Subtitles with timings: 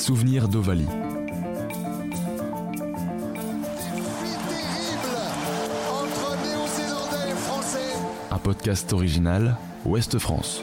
[0.00, 0.86] Souvenir d'Ovalie.
[8.30, 10.62] Un podcast original Ouest France.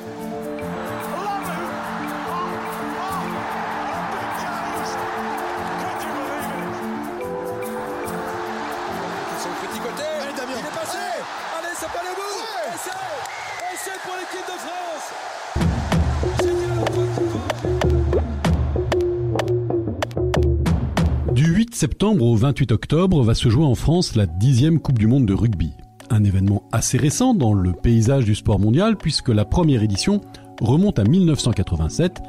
[21.77, 25.35] Septembre au 28 octobre va se jouer en France la dixième Coupe du Monde de
[25.35, 25.73] rugby.
[26.09, 30.21] Un événement assez récent dans le paysage du sport mondial puisque la première édition
[30.59, 32.20] remonte à 1987,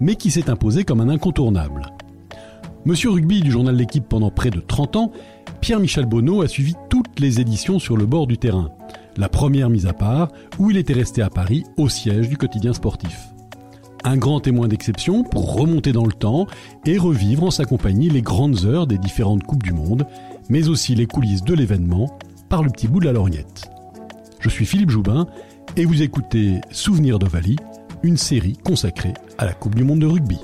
[0.00, 1.86] mais qui s'est imposée comme un incontournable.
[2.84, 5.12] Monsieur Rugby du journal L'équipe pendant près de 30 ans,
[5.62, 8.72] Pierre-Michel Bonneau a suivi toutes les éditions sur le bord du terrain.
[9.16, 12.74] La première mise à part, où il était resté à Paris au siège du quotidien
[12.74, 13.30] sportif
[14.08, 16.46] un grand témoin d'exception pour remonter dans le temps
[16.86, 20.06] et revivre en sa compagnie les grandes heures des différentes Coupes du Monde,
[20.48, 22.18] mais aussi les coulisses de l'événement
[22.48, 23.70] par le petit bout de la lorgnette.
[24.40, 25.26] Je suis Philippe Joubin
[25.76, 27.56] et vous écoutez Souvenir d'Ovalie,
[28.02, 30.38] une série consacrée à la Coupe du Monde de rugby.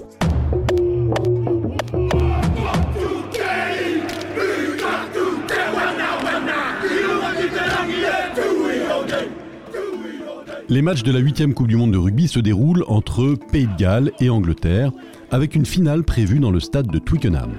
[10.74, 13.76] Les matchs de la 8 Coupe du Monde de rugby se déroulent entre Pays de
[13.76, 14.90] Galles et Angleterre,
[15.30, 17.52] avec une finale prévue dans le stade de Twickenham.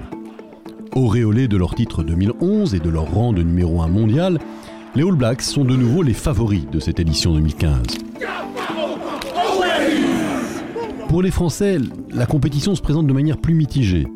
[0.94, 4.38] Auréolés de leur titre 2011 et de leur rang de numéro 1 mondial,
[4.94, 7.86] les All Blacks sont de nouveau les favoris de cette édition 2015.
[11.08, 11.78] Pour les Français,
[12.12, 14.06] la compétition se présente de manière plus mitigée.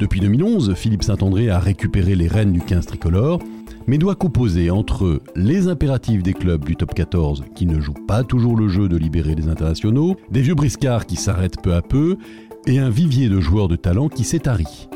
[0.00, 3.38] Depuis 2011, Philippe Saint-André a récupéré les rênes du 15 tricolore,
[3.86, 8.24] mais doit composer entre les impératifs des clubs du top 14 qui ne jouent pas
[8.24, 12.16] toujours le jeu de libérer les internationaux, des vieux briscards qui s'arrêtent peu à peu,
[12.66, 14.88] et un vivier de joueurs de talent qui s'est tari.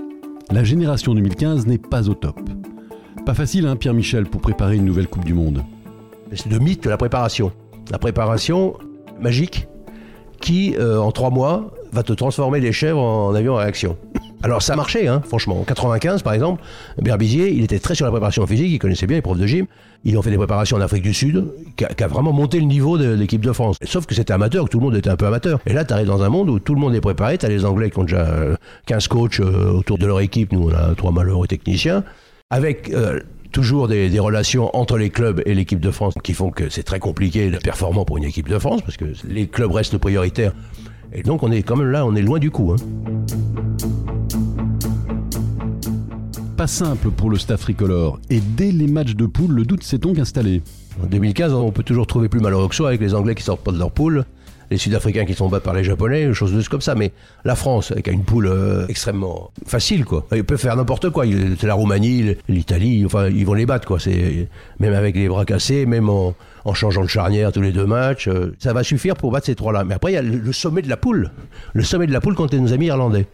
[0.51, 2.39] La génération 2015 n'est pas au top.
[3.25, 5.65] Pas facile, hein, Pierre-Michel, pour préparer une nouvelle Coupe du Monde.
[6.33, 7.53] C'est le mythe de la préparation.
[7.91, 8.75] La préparation
[9.21, 9.67] magique
[10.41, 13.97] qui, euh, en trois mois, va te transformer les chèvres en avion à réaction.
[14.45, 15.59] Alors ça marchait, hein, franchement.
[15.59, 16.63] En 95, par exemple,
[17.01, 19.65] Berbizier, il était très sur la préparation physique, il connaissait bien les profs de gym.
[20.05, 21.47] Ils ont fait des préparations en Afrique du Sud,
[21.77, 23.79] qui a, vraiment monté le niveau de l'équipe de France.
[23.85, 25.61] Sauf que c'était amateur, que tout le monde était un peu amateur.
[25.65, 27.39] Et là, tu arrives dans un monde où tout le monde est préparé.
[27.39, 30.53] Tu as les Anglais qui ont déjà euh, 15 coachs euh, autour de leur équipe.
[30.53, 32.05] Nous, on a trois malheureux techniciens.
[32.51, 36.51] Avec euh, toujours des, des relations entre les clubs et l'équipe de France qui font
[36.51, 39.73] que c'est très compliqué de performant pour une équipe de France, parce que les clubs
[39.73, 40.53] restent prioritaires.
[41.15, 42.73] Et donc, on est quand même là, on est loin du coup.
[42.73, 42.77] Hein.
[46.57, 49.99] Pas simple pour le staff tricolore, et dès les matchs de poule, le doute s'est
[49.99, 50.63] donc installé.
[51.03, 53.63] En 2015, on peut toujours trouver plus malheureux que soi avec les Anglais qui sortent
[53.63, 54.25] pas de leur poule,
[54.71, 56.95] les Sud-Africains qui sont battus par les Japonais, choses de comme ça.
[56.95, 57.13] Mais
[57.45, 60.27] la France, avec une poule euh, extrêmement facile, quoi.
[60.35, 61.25] Ils peuvent faire n'importe quoi.
[61.59, 64.01] C'est la Roumanie, l'Italie, enfin, ils vont les battre, quoi.
[64.01, 64.49] C'est
[64.81, 68.29] même avec les bras cassés, même en, en changeant de charnière tous les deux matchs,
[68.29, 69.85] euh, ça va suffire pour battre ces trois-là.
[69.85, 71.31] Mais après, il y a le, sommet de la poule,
[71.73, 73.27] le sommet de la poule contre nos amis irlandais.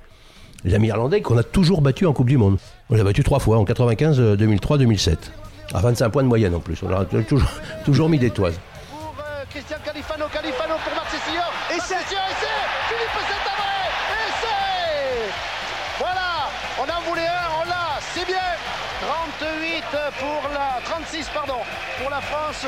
[0.64, 2.58] Les amis irlandais qu'on a toujours battus en Coupe du Monde.
[2.90, 5.32] On les a battus trois fois, en 95, euh, 2003, 2007.
[5.72, 6.82] À 25 points de moyenne en plus.
[6.82, 7.04] On a
[7.84, 8.58] toujours, mis des toises.
[8.90, 11.42] pour euh, Christian Califano, Califano pour Marc Sessillon.
[11.70, 13.78] Et c'est et c'est Philippe Saint-André
[14.10, 18.69] Et c'est Voilà, on en voulait un, on l'a, c'est bien
[19.00, 19.84] 38
[20.18, 21.60] pour la 36 pardon
[21.98, 22.66] pour la France,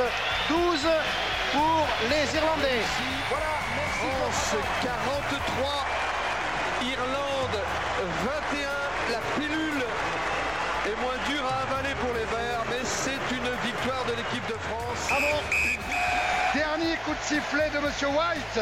[0.49, 0.89] 12
[1.53, 2.81] pour les Irlandais.
[3.29, 3.99] Voilà, merci.
[4.01, 5.87] France 43,
[6.83, 7.61] Irlande
[8.25, 9.85] 21, la pilule
[10.87, 14.59] est moins dure à avaler pour les Verts, mais c'est une victoire de l'équipe de
[14.59, 15.09] France.
[15.11, 15.43] Bravo.
[16.55, 18.61] Dernier coup de sifflet de Monsieur White.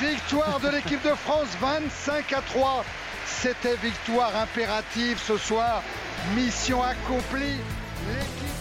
[0.00, 2.84] Victoire de l'équipe de France 25 à 3.
[3.26, 5.82] C'était victoire impérative ce soir.
[6.36, 7.58] Mission accomplie.
[8.08, 8.56] L'équipe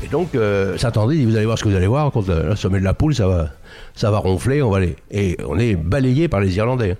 [0.00, 2.32] de Et donc, euh, s'attendait, dit, vous allez voir ce que vous allez voir, contre
[2.32, 3.48] le, sommet de la poule, ça va,
[3.94, 4.96] ça va ronfler, on va aller.
[5.10, 6.96] Et on est balayé par les Irlandais.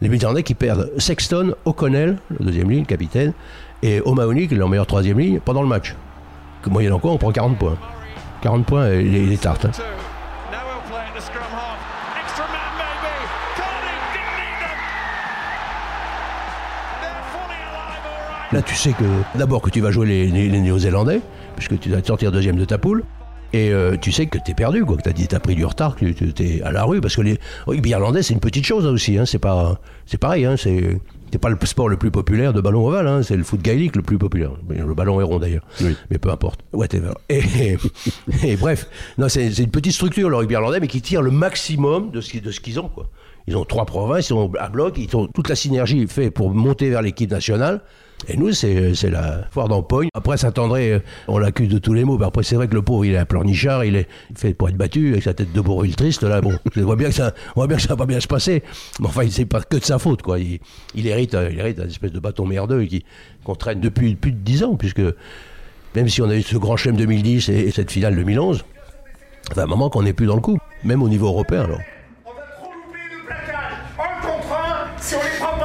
[0.00, 3.32] Les Irlandais qui perdent Sexton, O'Connell, le deuxième ligne, capitaine,
[3.82, 5.94] et O'Mahony, leur meilleure troisième ligne, pendant le match.
[6.68, 7.76] Moyennant quoi, on prend 40 points.
[8.42, 9.66] 40 points et les, les tartes.
[9.66, 9.70] hein.
[18.52, 19.04] Là, tu sais que
[19.38, 21.20] d'abord que tu vas jouer les, les- les Néo-Zélandais,
[21.56, 23.02] puisque tu vas te sortir deuxième de ta poule.
[23.52, 25.94] Et euh, tu sais que t'es perdu, quoi, que t'as dit, t'as pris du retard,
[25.96, 28.86] que tu t'es à la rue, parce que les rugby irlandais, c'est une petite chose
[28.86, 30.98] aussi, hein, c'est pas, c'est pareil, hein, c'est
[31.40, 34.02] pas le sport le plus populaire de ballon ovale, hein, c'est le foot gaélique le
[34.02, 34.50] plus populaire.
[34.68, 35.94] Le ballon est rond d'ailleurs, Oui.
[36.10, 36.60] mais peu importe.
[36.72, 37.12] Whatever.
[37.28, 37.78] Et, et-
[38.42, 42.10] et bref, non, c'est une petite structure le rugby irlandais, mais qui tire le maximum
[42.10, 42.88] de ce qu'ils de ce qu'ils ont.
[42.88, 43.08] Quoi.
[43.46, 46.52] Ils ont trois provinces, ils sont à bloc, ils ont toute la synergie fait pour
[46.52, 47.80] monter vers l'équipe nationale.
[48.28, 50.08] Et nous, c'est c'est la foire d'empoigne.
[50.14, 50.98] Après, Saint-André, euh,
[51.28, 52.18] on l'accuse de tous les maux.
[52.18, 54.68] Mais après, c'est vrai que le pauvre, il est un pleurnichard, il est fait pour
[54.68, 56.22] être battu avec sa tête de bourrule triste.
[56.22, 58.20] Là, bon, on voit bien que ça, on voit bien que ça va pas bien
[58.20, 58.62] se passer.
[59.00, 60.38] Mais enfin, c'est pas que de sa faute, quoi.
[60.38, 60.60] Il,
[60.94, 63.04] il hérite, euh, il hérite d'un espèce de bâton merdeux qui
[63.44, 65.02] qu'on traîne depuis plus de 10 ans, puisque
[65.94, 68.64] même si on a eu ce grand chelem 2010 et, et cette finale 2011,
[69.48, 71.62] ça fait un moment qu'on n'est plus dans le coup, même au niveau européen.
[71.64, 71.78] Alors.
[72.24, 73.72] On a trop loupé de plaquage.
[73.98, 74.86] Un contre un,
[75.16, 75.55] on les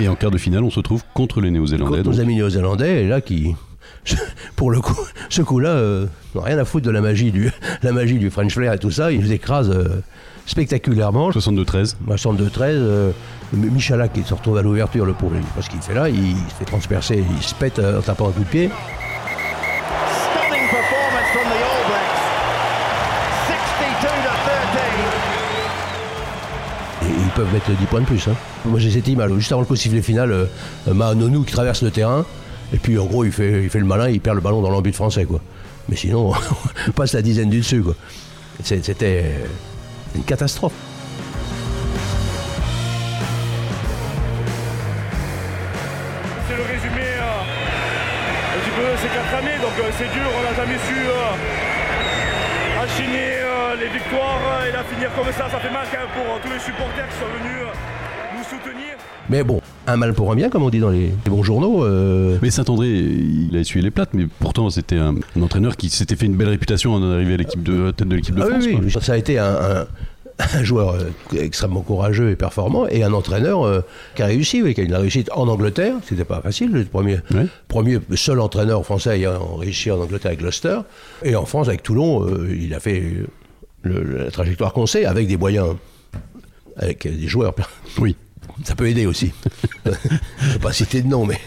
[0.00, 1.98] Et en quart de finale, on se trouve contre les Néo-Zélandais.
[1.98, 3.54] Contre nos amis néo-zélandais, et là, qui,
[4.56, 4.98] pour le coup,
[5.28, 7.50] ce coup-là, euh, rien à foutre de la magie du,
[7.82, 9.12] la magie du French Flair et tout ça.
[9.12, 10.00] Ils nous écrasent euh,
[10.46, 11.30] spectaculairement.
[11.30, 11.96] 62-13.
[12.08, 13.12] 62-13, euh,
[13.52, 16.64] Michalak qui se retrouve à l'ouverture, le pauvre, parce qu'il fait là, il se fait
[16.64, 18.70] transpercer, il se pète euh, en tapant un coup de pied.
[27.52, 28.26] Mettre 10 points de plus.
[28.28, 28.34] hein.
[28.64, 30.46] Moi j'ai cette image, juste avant le coup sifflet final, euh,
[30.92, 32.24] Mahanonou qui traverse le terrain,
[32.72, 34.70] et puis en gros il fait, il fait le malin, il perd le ballon dans
[34.70, 35.24] l'embut français.
[35.24, 35.40] quoi.
[35.88, 36.32] Mais sinon,
[36.88, 37.82] on passe la dizaine du dessus.
[37.82, 37.94] quoi.
[38.62, 39.24] C'était
[40.14, 40.72] une catastrophe.
[46.48, 48.70] C'est le résumé euh, un petit
[49.60, 51.12] donc euh, c'est dur, on n'a jamais su euh,
[53.42, 56.34] euh, les victoires euh, et la finir comme ça, ça fait mal quand même pour
[56.34, 58.94] euh, tous les supporters qui sont venus euh, nous soutenir.
[59.28, 61.84] Mais bon, un mal pour un bien, comme on dit dans les, les bons journaux.
[61.84, 65.88] euh, Mais Saint-André, il a essuyé les plates, mais pourtant c'était un, un entraîneur qui
[65.88, 68.34] s'était fait une belle réputation en arrivant à l'équipe de à la tête de l'équipe
[68.34, 68.64] de Ah France.
[68.66, 69.00] oui, quoi.
[69.00, 69.86] ça a été un, un-
[70.54, 70.96] un joueur
[71.38, 73.82] extrêmement courageux et performant et un entraîneur euh,
[74.16, 75.94] qui a réussi, oui, qui a la réussite en Angleterre.
[76.08, 77.18] C'était pas facile, le premier,
[77.68, 80.78] premier seul entraîneur français ayant réussi en Angleterre avec Gloucester.
[81.22, 83.02] Et en France, avec Toulon, euh, il a fait
[83.82, 85.76] le- la trajectoire qu'on sait avec des moyens,
[86.76, 87.54] avec des joueurs.
[87.98, 88.16] Oui,
[88.64, 89.32] Ça peut aider aussi.
[89.84, 91.38] Je ne vais pas citer de nom, mais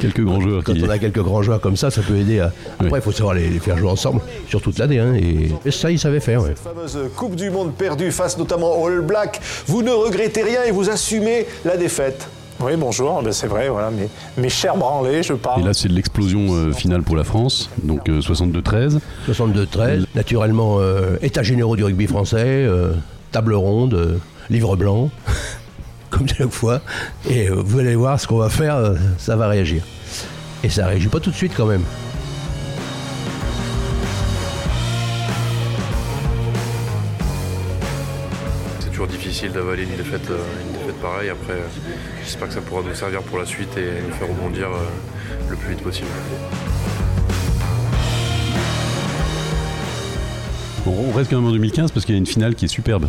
[0.00, 0.82] quelques grands joueurs quand qui.
[0.84, 2.52] on a quelques grands joueurs comme ça, ça peut aider à.
[2.80, 4.98] Après, il faut savoir les, les faire jouer ensemble sur toute l'année.
[4.98, 6.42] hein, et, et ça, il savait faire.
[6.42, 6.54] ouais.
[6.56, 9.40] fameuse Coupe du Monde perdue face notamment aux All Blacks.
[9.66, 12.28] Vous ne regrettez rien et vous assumez la défaite.
[12.62, 15.62] Oui, bonjour, ben, c'est vrai, voilà, mes, mes chers branlés, je parle.
[15.62, 18.98] Et là, c'est l'explosion euh, finale pour la France, donc euh, 62-13.
[19.30, 22.92] 62-13, naturellement, euh, état généraux du rugby français, euh,
[23.32, 24.18] table ronde, euh,
[24.50, 25.08] livre blanc,
[26.10, 26.82] comme chaque fois.
[27.30, 29.82] Et euh, vous allez voir ce qu'on va faire, euh, ça va réagir.
[30.62, 31.84] Et ça réagit pas tout de suite quand même.
[39.00, 40.36] Toujours difficile d'avaler une défaite, euh,
[40.66, 41.30] une défaite pareille.
[41.30, 41.66] Après, euh,
[42.22, 45.56] j'espère que ça pourra nous servir pour la suite et nous faire rebondir euh, le
[45.56, 46.06] plus vite possible.
[50.84, 52.68] Bon, on reste quand même en 2015 parce qu'il y a une finale qui est
[52.68, 53.08] superbe.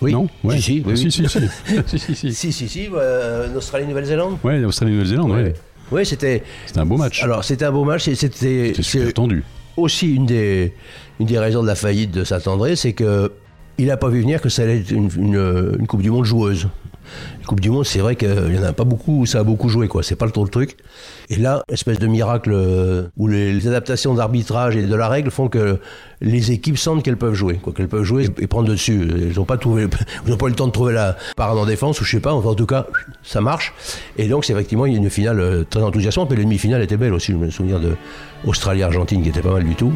[0.00, 0.12] Oui.
[0.12, 0.56] Non Ouais.
[0.56, 1.12] Si, si, oui, si, oui.
[1.12, 1.40] si, si.
[1.86, 2.32] si, si, si.
[2.34, 5.52] Si, si, si, euh, Australie-Nouvelle-Zélande Ouais, Australie-Nouvelle-Zélande, ouais.
[5.92, 6.42] Oui, c'était.
[6.64, 7.22] C'était un beau match.
[7.22, 8.08] Alors, c'était un beau match.
[8.08, 9.44] et C'était C'était tendu.
[9.76, 10.72] aussi une des,
[11.20, 13.30] une des raisons de la faillite de Saint-André, c'est que
[13.78, 16.68] il n'a pas vu venir que ça allait être une, Coupe du Monde joueuse.
[17.46, 19.70] Coupe du Monde, c'est vrai qu'il n'y en a pas beaucoup où ça a beaucoup
[19.70, 20.02] joué, quoi.
[20.02, 20.76] C'est pas le trop truc.
[21.30, 25.48] Et là, espèce de miracle euh, où les, adaptations d'arbitrage et de la règle font
[25.48, 25.78] que
[26.20, 29.08] les équipes sentent qu'elles peuvent jouer, quoi, qu'elles peuvent jouer et, prendre dessus.
[29.30, 29.98] Ils n'ont pas trouvé, pas
[30.46, 32.34] eu le temps de trouver la parade en défense ou je sais pas.
[32.34, 32.86] En tout cas,
[33.22, 33.72] ça marche.
[34.18, 36.28] Et donc, c'est effectivement une finale euh, très enthousiasmante.
[36.28, 37.32] Mais la demi-finale était belle aussi.
[37.32, 37.96] Je me souviens de
[38.44, 39.92] Australie-Argentine qui était pas mal du tout.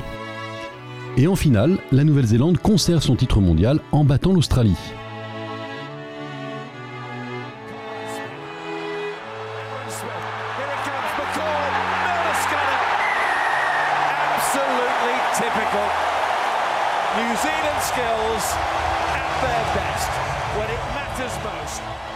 [1.16, 4.76] Et en finale, la Nouvelle-Zélande conserve son titre mondial en battant l'Australie.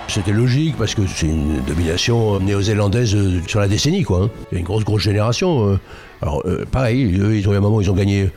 [0.08, 4.22] C'était logique parce que c'est une domination néo-zélandaise euh, sur la décennie, quoi.
[4.24, 4.30] hein.
[4.50, 5.68] Il y a une grosse, grosse génération.
[5.72, 5.78] euh.
[6.22, 8.30] Alors, euh, pareil, eux, ils ont eu un moment où ils ont gagné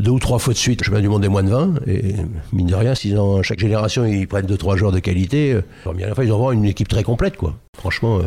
[0.00, 1.74] deux ou trois fois de suite championnat du monde des moins de 20.
[1.86, 2.14] Et
[2.52, 5.92] mine de rien, s'ils ont, chaque génération, ils prennent deux, trois joueurs de qualité, euh,
[5.94, 7.54] bien à ils ont vraiment une équipe très complète, quoi.
[7.76, 8.22] Franchement, euh,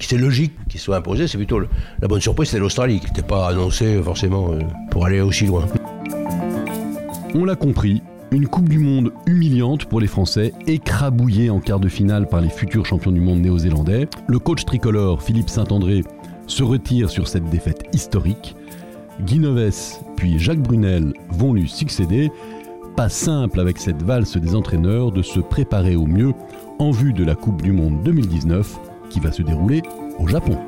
[0.00, 1.28] c'était logique qu'ils soient imposés.
[1.28, 5.20] C'est plutôt la bonne surprise, c'était l'Australie, qui n'était pas annoncée forcément euh, pour aller
[5.20, 5.66] aussi loin.
[7.34, 11.88] On l'a compris, une Coupe du Monde humiliante pour les Français, écrabouillée en quart de
[11.88, 14.08] finale par les futurs champions du monde néo-zélandais.
[14.26, 16.02] Le coach tricolore Philippe Saint-André
[16.46, 18.56] se retire sur cette défaite historique.
[19.20, 22.30] Guy Noves puis Jacques Brunel vont lui succéder.
[22.96, 26.32] Pas simple avec cette valse des entraîneurs de se préparer au mieux
[26.78, 28.78] en vue de la Coupe du Monde 2019
[29.10, 29.82] qui va se dérouler
[30.18, 30.58] au Japon.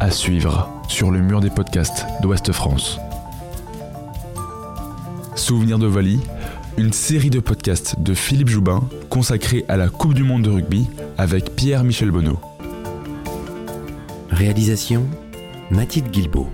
[0.00, 2.98] À suivre sur le mur des podcasts d'Ouest France.
[5.36, 6.20] Souvenir de Vali,
[6.76, 10.86] une série de podcasts de Philippe Joubin consacrée à la Coupe du Monde de rugby
[11.18, 12.38] avec Pierre-Michel Bonneau.
[14.32, 15.06] Réalisation
[15.70, 16.48] Mathilde Guilbeault.